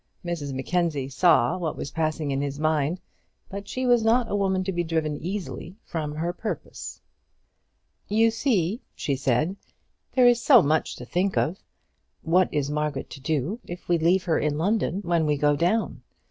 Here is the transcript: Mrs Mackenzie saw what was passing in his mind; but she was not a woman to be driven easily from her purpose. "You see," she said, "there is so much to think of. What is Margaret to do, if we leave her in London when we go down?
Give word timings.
Mrs 0.25 0.51
Mackenzie 0.51 1.09
saw 1.09 1.59
what 1.59 1.77
was 1.77 1.91
passing 1.91 2.31
in 2.31 2.41
his 2.41 2.59
mind; 2.59 2.99
but 3.49 3.67
she 3.67 3.85
was 3.85 4.03
not 4.03 4.31
a 4.31 4.35
woman 4.35 4.63
to 4.63 4.71
be 4.71 4.83
driven 4.83 5.15
easily 5.17 5.75
from 5.83 6.15
her 6.15 6.33
purpose. 6.33 6.99
"You 8.07 8.31
see," 8.31 8.81
she 8.95 9.15
said, 9.15 9.57
"there 10.13 10.27
is 10.27 10.41
so 10.41 10.63
much 10.63 10.95
to 10.95 11.05
think 11.05 11.37
of. 11.37 11.59
What 12.23 12.51
is 12.51 12.71
Margaret 12.71 13.11
to 13.11 13.21
do, 13.21 13.59
if 13.63 13.87
we 13.87 13.99
leave 13.99 14.23
her 14.23 14.39
in 14.39 14.57
London 14.57 15.01
when 15.03 15.27
we 15.27 15.37
go 15.37 15.55
down? 15.55 16.01